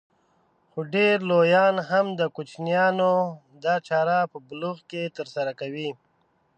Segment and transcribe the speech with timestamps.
[0.71, 3.13] خو ډېر لويان هم د کوچنيانو
[3.63, 5.89] دا چاره په بلوغ کې ترسره کوي.